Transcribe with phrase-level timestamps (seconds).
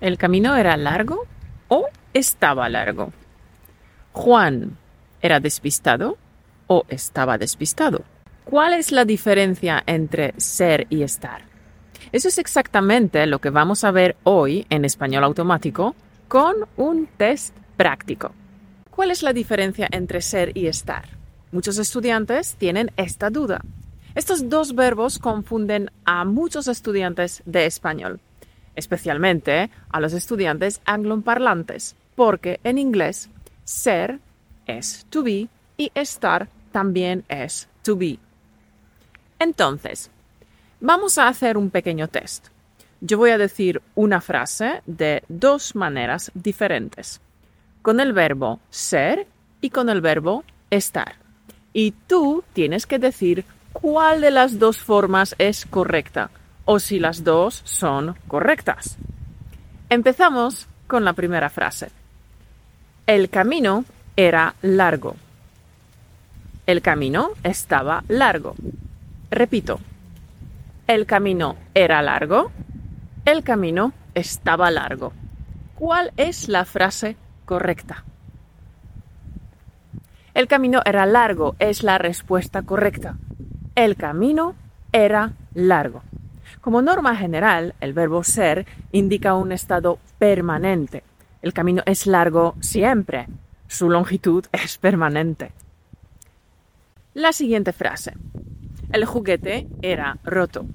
[0.00, 1.26] ¿El camino era largo
[1.68, 3.12] o estaba largo?
[4.12, 4.76] Juan
[5.22, 6.18] era despistado
[6.66, 8.02] o estaba despistado.
[8.44, 11.42] ¿Cuál es la diferencia entre ser y estar?
[12.12, 15.96] Eso es exactamente lo que vamos a ver hoy en español automático
[16.28, 18.32] con un test práctico.
[18.90, 21.04] ¿Cuál es la diferencia entre ser y estar?
[21.52, 23.62] Muchos estudiantes tienen esta duda.
[24.14, 28.20] Estos dos verbos confunden a muchos estudiantes de español,
[28.76, 33.28] especialmente a los estudiantes angloparlantes, porque en inglés
[33.64, 34.20] ser
[34.66, 38.18] es to be y estar también es to be.
[39.38, 40.10] Entonces,
[40.80, 42.48] vamos a hacer un pequeño test.
[43.00, 47.20] Yo voy a decir una frase de dos maneras diferentes,
[47.82, 49.26] con el verbo ser
[49.60, 51.16] y con el verbo estar.
[51.72, 56.30] Y tú tienes que decir cuál de las dos formas es correcta
[56.66, 58.98] o si las dos son correctas.
[59.88, 61.90] Empezamos con la primera frase.
[63.06, 63.84] El camino
[64.16, 65.16] era largo.
[66.66, 68.54] El camino estaba largo.
[69.30, 69.80] Repito,
[70.88, 72.50] el camino era largo,
[73.24, 75.12] el camino estaba largo.
[75.76, 78.04] ¿Cuál es la frase correcta?
[80.34, 83.16] El camino era largo es la respuesta correcta.
[83.74, 84.54] El camino
[84.92, 86.02] era largo.
[86.66, 91.04] Como norma general, el verbo ser indica un estado permanente.
[91.40, 93.28] El camino es largo siempre.
[93.68, 95.52] Su longitud es permanente.
[97.14, 98.14] La siguiente frase.
[98.90, 100.66] El juguete era roto.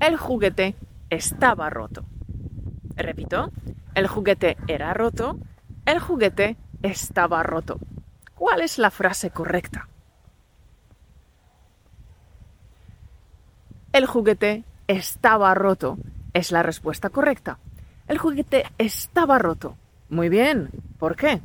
[0.00, 0.76] El juguete
[1.10, 2.06] estaba roto.
[2.96, 3.52] Repito,
[3.94, 5.38] el juguete era roto.
[5.84, 7.78] El juguete estaba roto.
[8.34, 9.90] ¿Cuál es la frase correcta?
[13.92, 15.98] El juguete estaba roto
[16.32, 17.58] es la respuesta correcta.
[18.08, 19.76] El juguete estaba roto.
[20.08, 20.70] Muy bien.
[20.98, 21.40] ¿Por qué?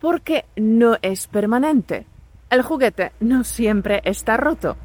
[0.00, 2.06] Porque no es permanente
[2.52, 4.76] el juguete no siempre está roto.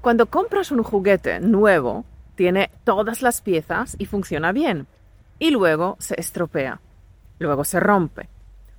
[0.00, 4.88] Cuando compras un juguete nuevo, tiene todas las piezas y funciona bien.
[5.38, 6.80] Y luego se estropea.
[7.38, 8.28] Luego se rompe.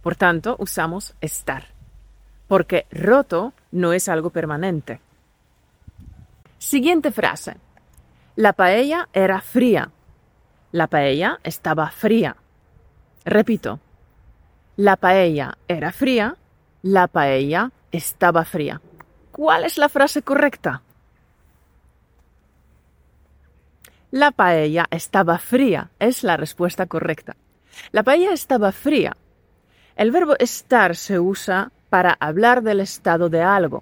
[0.04, 1.68] Por tanto, usamos estar.
[2.50, 5.00] Porque roto no es algo permanente.
[6.58, 7.56] Siguiente frase.
[8.38, 9.92] La paella era fría.
[10.74, 12.36] La paella estaba fría.
[13.24, 13.80] Repito.
[14.76, 16.36] La paella era fría.
[16.82, 18.82] La paella estaba fría.
[19.32, 20.82] ¿Cuál es la frase correcta?
[24.12, 27.38] La paella estaba fría es la respuesta correcta.
[27.94, 29.16] La paella estaba fría.
[29.96, 33.82] El verbo estar se usa para hablar del estado de algo.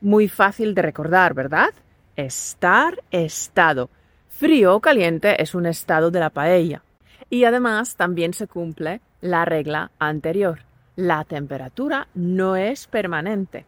[0.00, 1.74] Muy fácil de recordar, ¿verdad?
[2.20, 3.88] Estar, estado.
[4.28, 6.82] Frío o caliente es un estado de la paella.
[7.30, 10.60] Y además también se cumple la regla anterior.
[10.96, 13.64] La temperatura no es permanente.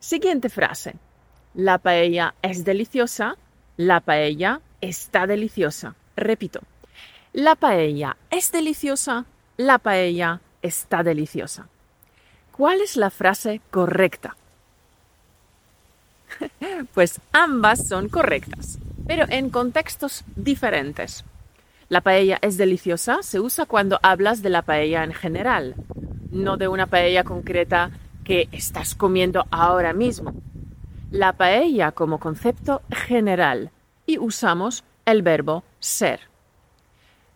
[0.00, 0.96] Siguiente frase.
[1.54, 3.36] La paella es deliciosa.
[3.76, 5.94] La paella está deliciosa.
[6.16, 6.62] Repito.
[7.32, 9.24] La paella es deliciosa.
[9.56, 11.68] La paella está deliciosa.
[12.50, 14.36] ¿Cuál es la frase correcta?
[16.94, 21.24] pues ambas son correctas, pero en contextos diferentes.
[21.88, 25.74] La paella es deliciosa se usa cuando hablas de la paella en general,
[26.30, 27.90] no de una paella concreta
[28.24, 30.34] que estás comiendo ahora mismo.
[31.10, 33.70] La paella como concepto general
[34.06, 36.20] y usamos el verbo ser.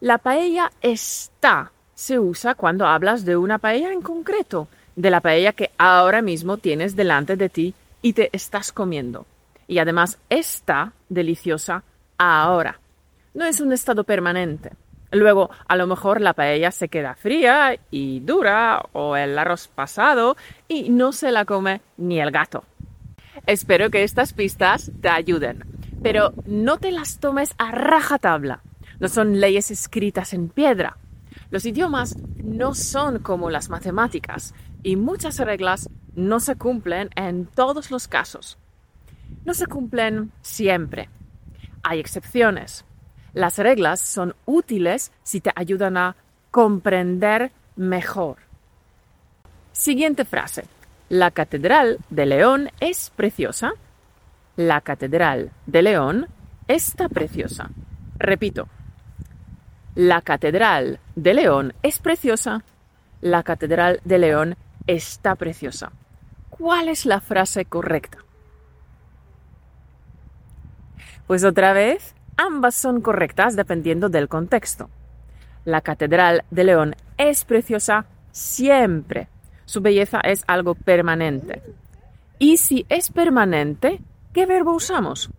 [0.00, 5.52] La paella está se usa cuando hablas de una paella en concreto, de la paella
[5.52, 9.26] que ahora mismo tienes delante de ti y te estás comiendo.
[9.66, 11.84] Y además está deliciosa
[12.16, 12.80] ahora
[13.38, 14.72] no es un estado permanente.
[15.12, 20.36] Luego, a lo mejor la paella se queda fría y dura o el arroz pasado
[20.66, 22.64] y no se la come ni el gato.
[23.46, 25.64] Espero que estas pistas te ayuden,
[26.02, 28.60] pero no te las tomes a rajatabla.
[28.98, 30.98] No son leyes escritas en piedra.
[31.50, 34.52] Los idiomas no son como las matemáticas
[34.82, 35.88] y muchas reglas
[36.18, 38.58] no se cumplen en todos los casos.
[39.44, 41.08] No se cumplen siempre.
[41.82, 42.84] Hay excepciones.
[43.32, 46.16] Las reglas son útiles si te ayudan a
[46.50, 48.38] comprender mejor.
[49.72, 50.64] Siguiente frase.
[51.08, 53.72] La Catedral de León es preciosa.
[54.56, 56.26] La Catedral de León
[56.66, 57.70] está preciosa.
[58.18, 58.68] Repito.
[59.94, 62.64] La Catedral de León es preciosa.
[63.20, 64.56] La Catedral de León
[64.88, 65.92] está preciosa.
[66.58, 68.18] ¿Cuál es la frase correcta?
[71.28, 74.90] Pues otra vez, ambas son correctas dependiendo del contexto.
[75.64, 79.28] La Catedral de León es preciosa siempre.
[79.66, 81.62] Su belleza es algo permanente.
[82.38, 84.00] Y si es permanente,
[84.32, 85.30] ¿qué verbo usamos?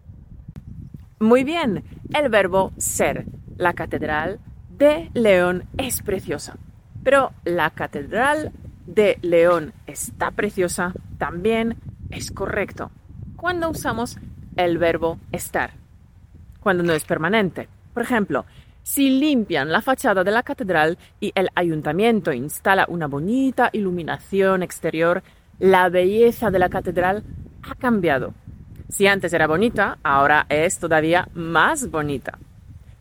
[1.19, 1.83] Muy bien,
[2.13, 3.25] el verbo ser.
[3.57, 4.39] La Catedral
[4.69, 6.55] de León es preciosa.
[7.03, 8.53] Pero la Catedral
[8.89, 11.77] de León está preciosa también
[12.09, 12.91] es correcto.
[13.35, 14.17] Cuando usamos
[14.57, 15.71] el verbo estar,
[16.59, 17.69] cuando no es permanente.
[17.93, 18.45] Por ejemplo,
[18.81, 25.21] si limpian la fachada de la catedral y el ayuntamiento instala una bonita iluminación exterior,
[25.59, 27.23] la belleza de la catedral
[27.61, 28.33] ha cambiado.
[28.89, 32.39] Si antes era bonita, ahora es todavía más bonita.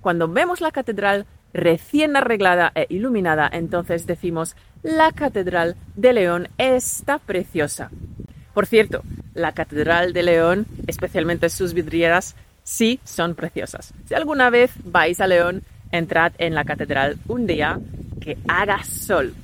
[0.02, 7.18] Cuando vemos la catedral recién arreglada e iluminada, entonces decimos, la catedral de León está
[7.18, 7.90] preciosa.
[8.54, 9.02] Por cierto,
[9.34, 12.34] la catedral de León, especialmente sus vidrieras,
[12.64, 13.94] sí son preciosas.
[14.06, 15.62] Si alguna vez vais a León,
[15.92, 17.78] entrad en la catedral un día
[18.20, 19.34] que haga sol.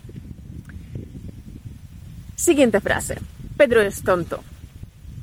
[2.36, 3.18] Siguiente frase.
[3.56, 4.42] Pedro es tonto.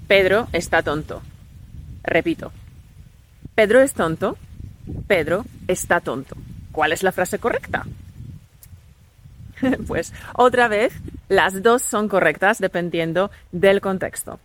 [0.08, 1.22] Pedro está tonto.
[2.04, 2.52] Repito.
[3.54, 4.38] Pedro es tonto.
[5.08, 6.36] Pedro está tonto.
[6.72, 7.86] ¿Cuál es la frase correcta?
[9.88, 10.94] pues otra vez,
[11.30, 14.40] las dos son correctas dependiendo del contexto.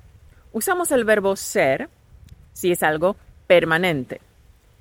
[0.52, 1.88] Usamos el verbo ser
[2.52, 4.20] si es algo permanente.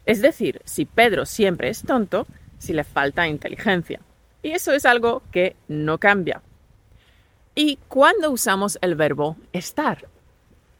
[0.05, 2.27] Es decir, si Pedro siempre es tonto,
[2.59, 3.99] si le falta inteligencia.
[4.43, 6.41] Y eso es algo que no cambia.
[7.55, 10.07] ¿Y cuándo usamos el verbo estar?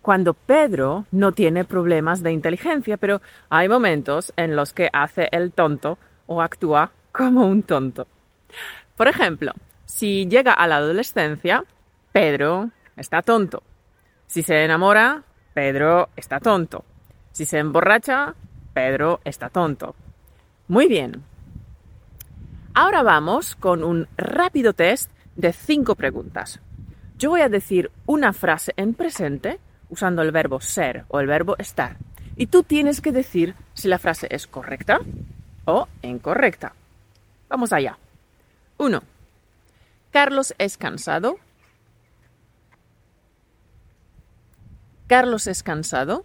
[0.02, 5.52] Cuando Pedro no tiene problemas de inteligencia, pero hay momentos en los que hace el
[5.52, 5.98] tonto
[6.28, 8.08] o actúa como un tonto.
[8.96, 9.54] Por ejemplo,
[9.86, 11.64] si llega a la adolescencia,
[12.12, 13.64] Pedro está tonto.
[14.28, 15.24] Si se enamora,
[15.54, 16.84] Pedro está tonto.
[17.32, 18.36] Si se emborracha,
[18.74, 19.96] Pedro está tonto.
[20.68, 21.24] Muy bien.
[22.74, 26.60] Ahora vamos con un rápido test de cinco preguntas.
[27.18, 31.56] Yo voy a decir una frase en presente usando el verbo ser o el verbo
[31.58, 31.98] estar.
[32.36, 35.00] Y tú tienes que decir si la frase es correcta
[35.66, 36.74] o incorrecta.
[37.50, 37.98] Vamos allá.
[38.78, 39.02] 1.
[40.12, 41.38] Carlos es cansado.
[45.08, 46.24] Carlos es cansado.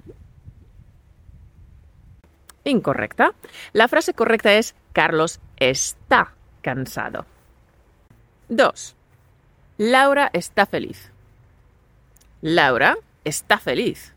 [2.64, 3.34] Incorrecta.
[3.72, 7.26] La frase correcta es Carlos está cansado.
[8.48, 8.96] 2.
[9.78, 11.10] Laura está feliz.
[12.42, 14.14] Laura está feliz.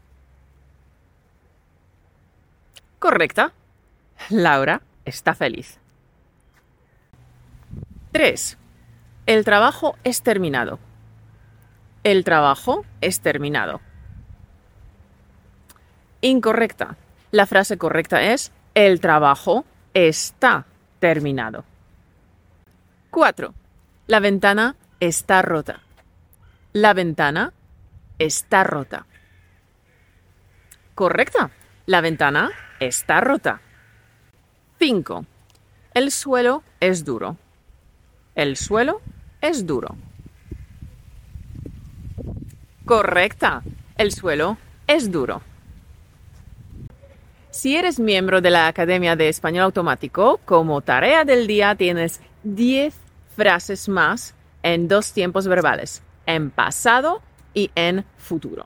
[3.00, 3.54] Correcta.
[4.30, 5.80] Laura está feliz.
[8.12, 8.58] 3.
[9.26, 10.80] El trabajo es terminado.
[12.04, 13.82] El trabajo es terminado.
[16.22, 16.98] Incorrecta.
[17.32, 20.66] La frase correcta es el trabajo está
[21.00, 21.66] terminado.
[23.10, 23.54] 4.
[24.08, 25.82] La ventana está rota.
[26.72, 27.54] La ventana
[28.20, 29.06] está rota.
[30.96, 31.52] Correcta.
[31.86, 33.62] La ventana está rota.
[34.86, 35.26] 5.
[35.94, 37.38] El suelo es duro.
[38.36, 39.00] El suelo
[39.40, 39.96] es duro.
[42.84, 43.64] Correcta.
[43.98, 45.42] El suelo es duro.
[47.50, 52.94] Si eres miembro de la Academia de Español Automático, como tarea del día tienes 10
[53.38, 57.22] frases más en dos tiempos verbales, en pasado
[57.54, 58.66] y en futuro.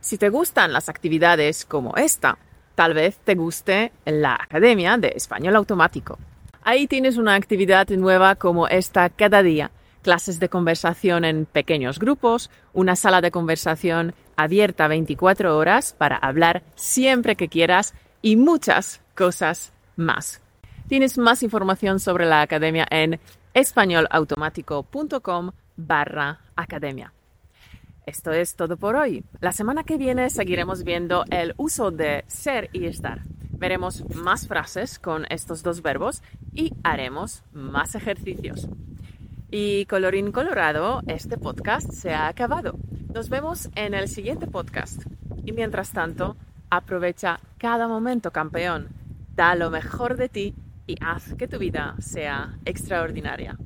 [0.00, 2.38] Si te gustan las actividades como esta,
[2.80, 6.18] tal vez te guste la Academia de Español Automático.
[6.62, 9.70] Ahí tienes una actividad nueva como esta cada día,
[10.00, 16.62] clases de conversación en pequeños grupos, una sala de conversación abierta 24 horas para hablar
[16.74, 20.40] siempre que quieras y muchas cosas más.
[20.88, 23.20] Tienes más información sobre la academia en
[23.52, 27.12] españolautomático.com barra academia.
[28.10, 29.22] Esto es todo por hoy.
[29.40, 33.20] La semana que viene seguiremos viendo el uso de ser y estar.
[33.50, 36.20] Veremos más frases con estos dos verbos
[36.52, 38.68] y haremos más ejercicios.
[39.48, 42.74] Y colorín colorado, este podcast se ha acabado.
[43.14, 45.04] Nos vemos en el siguiente podcast.
[45.44, 46.36] Y mientras tanto,
[46.68, 48.88] Aprovecha cada momento, campeón.
[49.34, 50.54] Da lo mejor de ti
[50.86, 53.56] y haz que tu vida sea extraordinaria.